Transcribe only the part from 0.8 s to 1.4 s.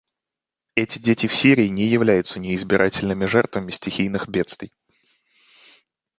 дети в